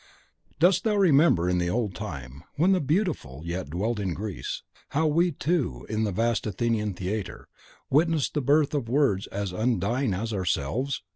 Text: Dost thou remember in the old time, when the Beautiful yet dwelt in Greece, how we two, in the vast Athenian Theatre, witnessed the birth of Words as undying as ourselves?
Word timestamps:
Dost 0.57 0.83
thou 0.83 0.95
remember 0.95 1.47
in 1.47 1.59
the 1.59 1.69
old 1.69 1.93
time, 1.93 2.43
when 2.55 2.71
the 2.71 2.81
Beautiful 2.81 3.43
yet 3.45 3.69
dwelt 3.69 3.99
in 3.99 4.15
Greece, 4.15 4.63
how 4.89 5.05
we 5.05 5.31
two, 5.31 5.85
in 5.89 6.05
the 6.05 6.11
vast 6.11 6.47
Athenian 6.47 6.95
Theatre, 6.95 7.47
witnessed 7.91 8.33
the 8.33 8.41
birth 8.41 8.73
of 8.73 8.89
Words 8.89 9.27
as 9.27 9.51
undying 9.51 10.15
as 10.15 10.33
ourselves? 10.33 11.03